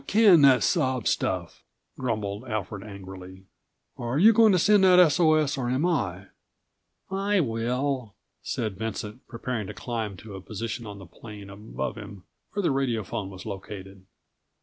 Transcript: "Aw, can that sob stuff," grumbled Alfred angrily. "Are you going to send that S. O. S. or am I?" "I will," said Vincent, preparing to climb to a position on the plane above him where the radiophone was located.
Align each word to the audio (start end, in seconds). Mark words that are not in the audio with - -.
"Aw, 0.01 0.03
can 0.07 0.41
that 0.41 0.63
sob 0.63 1.07
stuff," 1.07 1.61
grumbled 1.95 2.45
Alfred 2.45 2.81
angrily. 2.83 3.43
"Are 3.99 4.17
you 4.17 4.33
going 4.33 4.51
to 4.51 4.57
send 4.57 4.83
that 4.83 4.97
S. 4.97 5.19
O. 5.19 5.35
S. 5.35 5.59
or 5.59 5.69
am 5.69 5.85
I?" 5.85 6.25
"I 7.11 7.39
will," 7.39 8.15
said 8.41 8.79
Vincent, 8.79 9.27
preparing 9.27 9.67
to 9.67 9.75
climb 9.75 10.17
to 10.17 10.33
a 10.33 10.41
position 10.41 10.87
on 10.87 10.97
the 10.97 11.05
plane 11.05 11.51
above 11.51 11.97
him 11.97 12.23
where 12.53 12.63
the 12.63 12.71
radiophone 12.71 13.29
was 13.29 13.45
located. 13.45 14.03